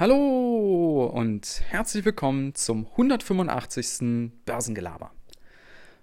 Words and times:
Hallo 0.00 1.10
und 1.12 1.60
herzlich 1.70 2.04
willkommen 2.04 2.54
zum 2.54 2.86
185. 2.86 4.30
Börsengelaber. 4.44 5.10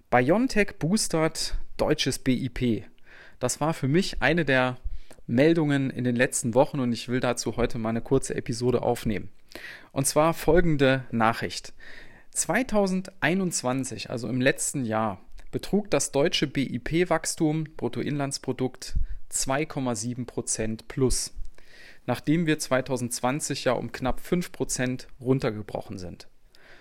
BioNTech 0.10 0.78
boostert 0.80 1.56
deutsches 1.78 2.20
BIP. 2.20 2.84
Das 3.40 3.62
war 3.62 3.74
für 3.74 3.88
mich 3.88 4.22
eine 4.22 4.44
der 4.44 4.76
Meldungen 5.28 5.92
in 5.92 6.04
den 6.04 6.18
letzten 6.18 6.56
Wochen 6.56 6.82
und 6.82 6.92
ich 6.92 7.08
will 7.08 7.22
dazu 7.22 7.56
heute 7.56 7.78
mal 7.78 7.92
eine 7.92 8.02
kurze 8.02 8.36
Episode 8.36 8.82
aufnehmen. 8.82 9.30
Und 9.94 10.06
zwar 10.06 10.34
folgende 10.34 11.06
Nachricht. 11.12 11.72
2021, 12.32 14.10
also 14.10 14.28
im 14.28 14.42
letzten 14.42 14.84
Jahr, 14.84 15.22
betrug 15.52 15.90
das 15.90 16.12
deutsche 16.12 16.48
BIP-Wachstum, 16.48 17.64
Bruttoinlandsprodukt, 17.78 18.98
2,7 19.32 20.26
Prozent 20.26 20.90
plus 20.90 21.32
nachdem 22.06 22.46
wir 22.46 22.60
2020 22.60 23.66
ja 23.66 23.74
um 23.74 23.92
knapp 23.92 24.20
5% 24.20 25.08
runtergebrochen 25.20 25.98
sind. 25.98 26.28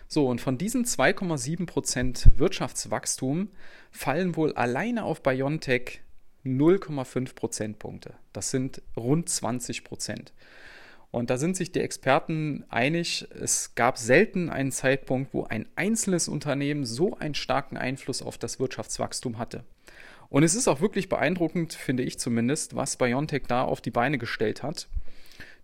So, 0.07 0.29
und 0.29 0.41
von 0.41 0.59
diesen 0.59 0.85
2,7% 0.85 2.39
Wirtschaftswachstum 2.39 3.49
fallen 3.91 4.37
wohl 4.37 4.53
alleine 4.55 5.05
auf 5.05 5.23
BioNTech 5.23 6.03
0,5 6.45 7.35
Prozentpunkte. 7.35 8.15
Das 8.33 8.51
sind 8.51 8.83
rund 8.97 9.29
20 9.29 9.83
Prozent. 9.83 10.33
Und 11.11 11.31
da 11.31 11.39
sind 11.39 11.57
sich 11.57 11.71
die 11.71 11.81
Experten 11.81 12.65
einig, 12.69 13.29
es 13.41 13.77
gab 13.77 13.99
selten 13.99 14.51
einen 14.51 14.73
Zeitpunkt, 14.73 15.33
wo 15.33 15.45
ein 15.45 15.67
einzelnes 15.77 16.27
Unternehmen 16.27 16.85
so 16.85 17.17
einen 17.17 17.37
starken 17.37 17.77
Einfluss 17.77 18.21
auf 18.21 18.37
das 18.37 18.59
Wirtschaftswachstum 18.59 19.39
hatte. 19.39 19.63
Und 20.29 20.43
es 20.43 20.57
ist 20.57 20.67
auch 20.67 20.81
wirklich 20.81 21.09
beeindruckend, 21.09 21.73
finde 21.73 22.03
ich 22.03 22.19
zumindest, 22.19 22.75
was 22.75 22.97
BioNTech 22.97 23.45
da 23.47 23.63
auf 23.63 23.81
die 23.81 23.93
Beine 23.93 24.19
gestellt 24.19 24.65
hat. 24.65 24.89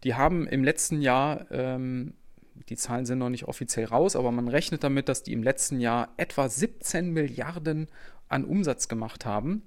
Die 0.04 0.14
haben 0.14 0.46
im 0.46 0.64
letzten 0.64 1.02
Jahr, 1.02 1.50
ähm, 1.50 2.14
die 2.68 2.76
Zahlen 2.76 3.06
sind 3.06 3.18
noch 3.18 3.28
nicht 3.28 3.44
offiziell 3.44 3.86
raus, 3.86 4.16
aber 4.16 4.32
man 4.32 4.48
rechnet 4.48 4.84
damit, 4.84 5.08
dass 5.08 5.22
die 5.22 5.32
im 5.32 5.42
letzten 5.42 5.80
Jahr 5.80 6.08
etwa 6.16 6.48
17 6.48 7.10
Milliarden 7.10 7.88
an 8.28 8.44
Umsatz 8.44 8.88
gemacht 8.88 9.26
haben. 9.26 9.62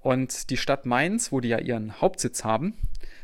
Und 0.00 0.50
die 0.50 0.56
Stadt 0.56 0.86
Mainz, 0.86 1.32
wo 1.32 1.40
die 1.40 1.48
ja 1.48 1.58
ihren 1.58 2.00
Hauptsitz 2.00 2.44
haben, 2.44 2.74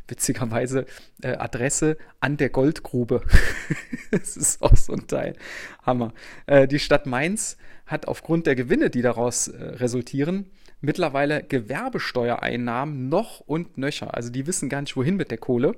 witzigerweise 0.08 0.86
äh, 1.22 1.36
Adresse 1.36 1.96
an 2.20 2.36
der 2.36 2.50
Goldgrube. 2.50 3.22
das 4.10 4.36
ist 4.36 4.62
auch 4.62 4.76
so 4.76 4.92
ein 4.92 5.06
Teil. 5.06 5.34
Hammer. 5.82 6.12
Äh, 6.46 6.68
die 6.68 6.78
Stadt 6.78 7.06
Mainz 7.06 7.56
hat 7.86 8.08
aufgrund 8.08 8.46
der 8.46 8.54
Gewinne, 8.54 8.90
die 8.90 9.02
daraus 9.02 9.48
äh, 9.48 9.62
resultieren, 9.62 10.46
mittlerweile 10.82 11.42
Gewerbesteuereinnahmen 11.44 13.08
noch 13.08 13.40
und 13.40 13.78
nöcher. 13.78 14.14
Also 14.14 14.30
die 14.30 14.46
wissen 14.46 14.68
gar 14.68 14.80
nicht, 14.80 14.96
wohin 14.96 15.16
mit 15.16 15.30
der 15.30 15.38
Kohle. 15.38 15.76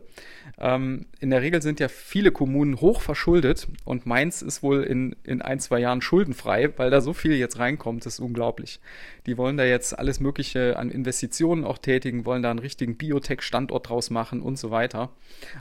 Ähm, 0.59 1.07
in 1.21 1.31
der 1.31 1.43
Regel 1.43 1.61
sind 1.61 1.79
ja 1.79 1.89
viele 1.89 2.33
Kommunen 2.33 2.81
hoch 2.81 3.03
verschuldet 3.03 3.69
und 3.85 4.07
Mainz 4.07 4.43
ist 4.43 4.63
wohl 4.63 4.83
in, 4.83 5.15
in 5.23 5.43
ein, 5.43 5.61
zwei 5.61 5.79
Jahren 5.79 6.01
schuldenfrei, 6.01 6.73
weil 6.79 6.91
da 6.91 7.03
so 7.03 7.13
viel 7.13 7.35
jetzt 7.35 7.59
reinkommt, 7.59 8.07
das 8.07 8.15
ist 8.15 8.21
unglaublich. 8.21 8.81
Die 9.27 9.37
wollen 9.37 9.59
da 9.59 9.65
jetzt 9.65 9.97
alles 9.97 10.21
Mögliche 10.21 10.79
an 10.79 10.91
Investitionen 10.91 11.65
auch 11.65 11.79
tätigen, 11.79 12.25
wollen 12.25 12.43
da 12.43 12.51
einen 12.51 12.59
richtigen 12.59 12.97
Biotech-Standort 12.97 13.91
draus 13.95 14.11
machen 14.11 14.43
und 14.43 14.59
so 14.59 14.71
weiter. 14.71 15.11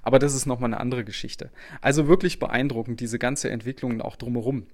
Aber 0.02 0.20
das 0.20 0.34
ist 0.34 0.46
nochmal 0.46 0.70
eine 0.70 0.80
andere 0.80 1.04
Geschichte. 1.04 1.52
Also 1.82 2.08
wirklich 2.08 2.40
beeindruckend, 2.40 3.00
diese 3.00 3.20
ganze 3.20 3.50
Entwicklung 3.50 4.02
auch 4.02 4.16
drumherum. 4.16 4.66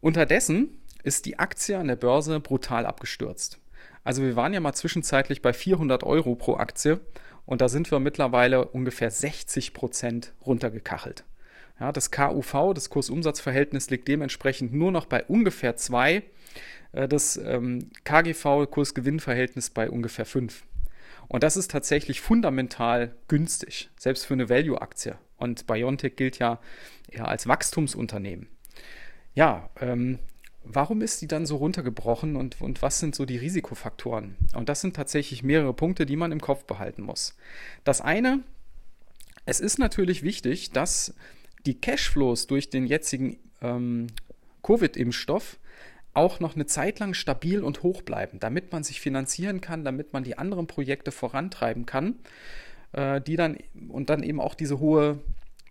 Unterdessen 0.00 0.68
ist 1.02 1.26
die 1.26 1.38
Aktie 1.38 1.78
an 1.78 1.88
der 1.88 1.96
Börse 1.96 2.38
brutal 2.40 2.86
abgestürzt. 2.86 3.58
Also 4.04 4.22
wir 4.22 4.36
waren 4.36 4.52
ja 4.52 4.60
mal 4.60 4.74
zwischenzeitlich 4.74 5.42
bei 5.42 5.52
400 5.52 6.04
Euro 6.04 6.34
pro 6.34 6.56
Aktie 6.56 7.00
und 7.46 7.60
da 7.60 7.68
sind 7.68 7.90
wir 7.90 7.98
mittlerweile 7.98 8.66
ungefähr 8.66 9.10
60 9.10 9.74
Prozent 9.74 10.32
runtergekachelt. 10.44 11.24
Ja, 11.80 11.92
das 11.92 12.10
KUV, 12.10 12.74
das 12.74 12.90
Kursumsatzverhältnis, 12.90 13.90
liegt 13.90 14.06
dementsprechend 14.06 14.72
nur 14.72 14.92
noch 14.92 15.06
bei 15.06 15.24
ungefähr 15.24 15.76
2. 15.76 16.22
Äh, 16.92 17.08
das 17.08 17.36
ähm, 17.36 17.90
KGV, 18.04 18.70
Kursgewinnverhältnis, 18.70 19.70
bei 19.70 19.90
ungefähr 19.90 20.26
5. 20.26 20.64
Und 21.28 21.42
das 21.42 21.56
ist 21.56 21.70
tatsächlich 21.70 22.20
fundamental 22.20 23.14
günstig, 23.28 23.90
selbst 23.98 24.26
für 24.26 24.34
eine 24.34 24.48
Value-Aktie. 24.48 25.16
Und 25.36 25.66
Biontech 25.66 26.16
gilt 26.16 26.38
ja 26.38 26.60
eher 27.10 27.28
als 27.28 27.46
Wachstumsunternehmen. 27.46 28.48
Ja, 29.34 29.70
ähm, 29.80 30.18
Warum 30.64 31.02
ist 31.02 31.20
die 31.20 31.26
dann 31.26 31.44
so 31.44 31.56
runtergebrochen 31.56 32.36
und, 32.36 32.60
und 32.60 32.82
was 32.82 33.00
sind 33.00 33.14
so 33.14 33.24
die 33.24 33.36
Risikofaktoren? 33.36 34.36
Und 34.54 34.68
das 34.68 34.80
sind 34.80 34.94
tatsächlich 34.94 35.42
mehrere 35.42 35.74
Punkte, 35.74 36.06
die 36.06 36.16
man 36.16 36.30
im 36.30 36.40
Kopf 36.40 36.64
behalten 36.64 37.02
muss. 37.02 37.34
Das 37.82 38.00
eine, 38.00 38.40
es 39.44 39.58
ist 39.58 39.78
natürlich 39.78 40.22
wichtig, 40.22 40.70
dass 40.70 41.14
die 41.66 41.80
Cashflows 41.80 42.46
durch 42.46 42.70
den 42.70 42.86
jetzigen 42.86 43.38
ähm, 43.60 44.06
Covid-Impfstoff 44.62 45.58
auch 46.14 46.40
noch 46.40 46.54
eine 46.54 46.66
Zeit 46.66 46.98
lang 46.98 47.14
stabil 47.14 47.62
und 47.62 47.82
hoch 47.82 48.02
bleiben, 48.02 48.38
damit 48.38 48.72
man 48.72 48.84
sich 48.84 49.00
finanzieren 49.00 49.60
kann, 49.60 49.84
damit 49.84 50.12
man 50.12 50.24
die 50.24 50.38
anderen 50.38 50.66
Projekte 50.66 51.10
vorantreiben 51.10 51.86
kann, 51.86 52.16
äh, 52.92 53.20
die 53.20 53.36
dann 53.36 53.56
und 53.88 54.10
dann 54.10 54.22
eben 54.22 54.40
auch 54.40 54.54
diese 54.54 54.78
hohe 54.78 55.20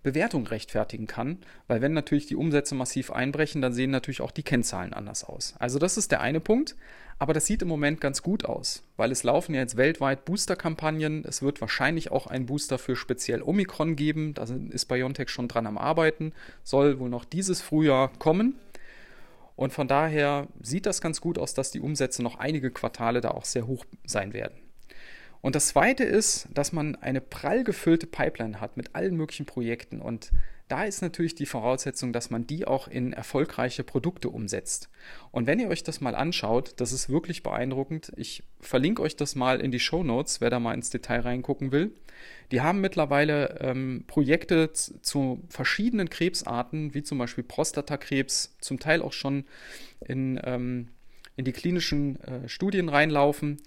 Bewertung 0.03 0.47
rechtfertigen 0.47 1.05
kann, 1.05 1.37
weil 1.67 1.81
wenn 1.81 1.93
natürlich 1.93 2.25
die 2.25 2.35
Umsätze 2.35 2.73
massiv 2.73 3.11
einbrechen, 3.11 3.61
dann 3.61 3.73
sehen 3.73 3.91
natürlich 3.91 4.21
auch 4.21 4.31
die 4.31 4.43
Kennzahlen 4.43 4.93
anders 4.93 5.23
aus. 5.23 5.53
Also 5.59 5.77
das 5.77 5.97
ist 5.97 6.11
der 6.11 6.21
eine 6.21 6.39
Punkt, 6.39 6.75
aber 7.19 7.33
das 7.33 7.45
sieht 7.45 7.61
im 7.61 7.67
Moment 7.67 8.01
ganz 8.01 8.23
gut 8.23 8.45
aus, 8.45 8.81
weil 8.97 9.11
es 9.11 9.21
laufen 9.21 9.53
ja 9.53 9.61
jetzt 9.61 9.77
weltweit 9.77 10.25
Booster-Kampagnen. 10.25 11.23
Es 11.23 11.43
wird 11.43 11.61
wahrscheinlich 11.61 12.11
auch 12.11 12.25
einen 12.25 12.47
Booster 12.47 12.79
für 12.79 12.95
speziell 12.95 13.43
Omikron 13.43 13.95
geben. 13.95 14.33
Da 14.33 14.45
ist 14.71 14.87
BioNTech 14.87 15.29
schon 15.29 15.47
dran 15.47 15.67
am 15.67 15.77
Arbeiten, 15.77 16.33
soll 16.63 16.97
wohl 16.97 17.09
noch 17.09 17.25
dieses 17.25 17.61
Frühjahr 17.61 18.11
kommen. 18.17 18.55
Und 19.61 19.71
von 19.73 19.87
daher 19.87 20.47
sieht 20.59 20.87
das 20.87 21.01
ganz 21.01 21.21
gut 21.21 21.37
aus, 21.37 21.53
dass 21.53 21.69
die 21.69 21.81
Umsätze 21.81 22.23
noch 22.23 22.39
einige 22.39 22.71
Quartale 22.71 23.21
da 23.21 23.29
auch 23.29 23.45
sehr 23.45 23.67
hoch 23.67 23.85
sein 24.03 24.33
werden. 24.33 24.55
Und 25.41 25.53
das 25.53 25.67
Zweite 25.67 26.03
ist, 26.03 26.47
dass 26.51 26.71
man 26.71 26.95
eine 26.95 27.21
prall 27.21 27.63
gefüllte 27.63 28.07
Pipeline 28.07 28.59
hat 28.59 28.75
mit 28.75 28.95
allen 28.95 29.15
möglichen 29.15 29.45
Projekten. 29.45 30.01
Und 30.01 30.31
da 30.71 30.85
ist 30.85 31.01
natürlich 31.01 31.35
die 31.35 31.45
Voraussetzung, 31.45 32.13
dass 32.13 32.29
man 32.29 32.47
die 32.47 32.65
auch 32.65 32.87
in 32.87 33.11
erfolgreiche 33.11 33.83
Produkte 33.83 34.29
umsetzt. 34.29 34.89
Und 35.31 35.45
wenn 35.45 35.59
ihr 35.59 35.67
euch 35.67 35.83
das 35.83 35.99
mal 35.99 36.15
anschaut, 36.15 36.75
das 36.77 36.93
ist 36.93 37.09
wirklich 37.09 37.43
beeindruckend. 37.43 38.13
Ich 38.15 38.43
verlinke 38.61 39.01
euch 39.01 39.17
das 39.17 39.35
mal 39.35 39.59
in 39.59 39.71
die 39.71 39.81
Show 39.81 40.01
Notes, 40.01 40.39
wer 40.39 40.49
da 40.49 40.61
mal 40.61 40.73
ins 40.73 40.89
Detail 40.89 41.19
reingucken 41.21 41.73
will. 41.73 41.91
Die 42.51 42.61
haben 42.61 42.79
mittlerweile 42.79 43.59
ähm, 43.59 44.05
Projekte 44.07 44.71
zu 44.71 45.41
verschiedenen 45.49 46.09
Krebsarten, 46.09 46.93
wie 46.93 47.03
zum 47.03 47.17
Beispiel 47.17 47.43
Prostatakrebs, 47.43 48.55
zum 48.61 48.79
Teil 48.79 49.01
auch 49.01 49.13
schon 49.13 49.43
in, 49.99 50.39
ähm, 50.45 50.87
in 51.35 51.43
die 51.43 51.51
klinischen 51.51 52.17
äh, 52.21 52.47
Studien 52.47 52.87
reinlaufen. 52.87 53.57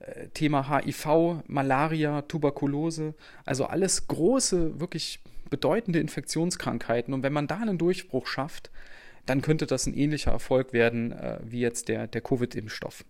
Äh, 0.00 0.28
Thema 0.30 0.68
HIV, 0.68 1.44
Malaria, 1.46 2.22
Tuberkulose, 2.22 3.14
also 3.44 3.66
alles 3.66 4.08
große, 4.08 4.80
wirklich 4.80 5.20
bedeutende 5.50 6.00
Infektionskrankheiten. 6.00 7.14
Und 7.14 7.22
wenn 7.22 7.32
man 7.32 7.46
da 7.46 7.58
einen 7.58 7.78
Durchbruch 7.78 8.26
schafft, 8.26 8.70
dann 9.26 9.42
könnte 9.42 9.66
das 9.66 9.86
ein 9.86 9.94
ähnlicher 9.94 10.30
Erfolg 10.30 10.72
werden 10.72 11.12
äh, 11.12 11.38
wie 11.42 11.60
jetzt 11.60 11.88
der, 11.88 12.06
der 12.06 12.20
Covid-Impfstoff. 12.20 13.04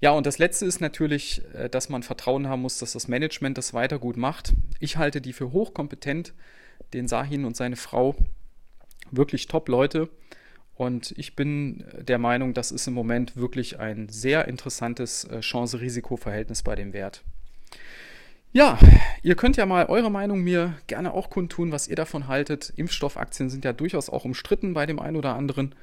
Ja, 0.00 0.10
und 0.10 0.26
das 0.26 0.38
Letzte 0.38 0.66
ist 0.66 0.80
natürlich, 0.80 1.42
äh, 1.54 1.68
dass 1.68 1.88
man 1.88 2.02
Vertrauen 2.02 2.48
haben 2.48 2.62
muss, 2.62 2.78
dass 2.78 2.92
das 2.92 3.08
Management 3.08 3.58
das 3.58 3.74
weiter 3.74 3.98
gut 3.98 4.16
macht. 4.16 4.52
Ich 4.80 4.96
halte 4.96 5.20
die 5.20 5.32
für 5.32 5.52
hochkompetent, 5.52 6.34
den 6.92 7.08
Sahin 7.08 7.44
und 7.44 7.56
seine 7.56 7.76
Frau, 7.76 8.16
wirklich 9.10 9.46
top 9.46 9.68
Leute. 9.68 10.08
Und 10.74 11.14
ich 11.16 11.36
bin 11.36 11.84
der 12.00 12.18
Meinung, 12.18 12.54
das 12.54 12.72
ist 12.72 12.86
im 12.88 12.94
Moment 12.94 13.36
wirklich 13.36 13.78
ein 13.78 14.08
sehr 14.08 14.48
interessantes 14.48 15.24
äh, 15.24 15.40
Chance-Risiko-Verhältnis 15.40 16.62
bei 16.62 16.74
dem 16.74 16.92
Wert. 16.92 17.22
Ja, 18.54 18.78
ihr 19.22 19.34
könnt 19.34 19.56
ja 19.56 19.64
mal 19.64 19.86
eure 19.86 20.10
Meinung 20.10 20.42
mir 20.42 20.74
gerne 20.86 21.14
auch 21.14 21.30
kundtun, 21.30 21.72
was 21.72 21.88
ihr 21.88 21.96
davon 21.96 22.28
haltet. 22.28 22.72
Impfstoffaktien 22.76 23.48
sind 23.48 23.64
ja 23.64 23.72
durchaus 23.72 24.10
auch 24.10 24.26
umstritten 24.26 24.74
bei 24.74 24.84
dem 24.84 24.98
einen 24.98 25.16
oder 25.16 25.34
anderen. 25.34 25.74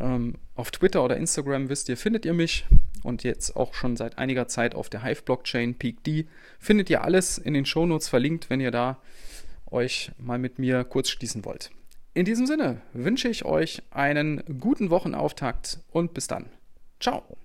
Ähm, 0.00 0.36
auf 0.54 0.70
Twitter 0.70 1.04
oder 1.04 1.16
Instagram 1.16 1.68
wisst 1.68 1.88
ihr, 1.88 1.96
findet 1.96 2.24
ihr 2.24 2.32
mich 2.32 2.64
und 3.02 3.24
jetzt 3.24 3.56
auch 3.56 3.74
schon 3.74 3.96
seit 3.96 4.18
einiger 4.18 4.48
Zeit 4.48 4.74
auf 4.74 4.88
der 4.88 5.02
Hive-Blockchain 5.02 5.74
PeakD. 5.74 6.26
Findet 6.58 6.88
ihr 6.88 7.04
alles 7.04 7.36
in 7.36 7.52
den 7.52 7.66
Shownotes 7.66 8.08
verlinkt, 8.08 8.48
wenn 8.48 8.60
ihr 8.60 8.70
da 8.70 8.98
euch 9.70 10.12
mal 10.18 10.38
mit 10.38 10.58
mir 10.58 10.84
kurz 10.84 11.10
schließen 11.10 11.44
wollt. 11.44 11.70
In 12.14 12.24
diesem 12.24 12.46
Sinne 12.46 12.80
wünsche 12.94 13.28
ich 13.28 13.44
euch 13.44 13.82
einen 13.90 14.42
guten 14.60 14.88
Wochenauftakt 14.88 15.80
und 15.90 16.14
bis 16.14 16.26
dann. 16.26 16.46
Ciao. 17.00 17.36